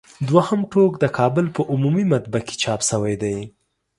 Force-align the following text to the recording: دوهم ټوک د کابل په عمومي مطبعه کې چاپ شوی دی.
دوهم 0.29 0.61
ټوک 0.71 0.91
د 0.99 1.05
کابل 1.17 1.45
په 1.55 1.61
عمومي 1.71 2.05
مطبعه 2.13 2.41
کې 2.47 2.55
چاپ 2.61 2.81
شوی 2.89 3.15
دی. 3.23 3.37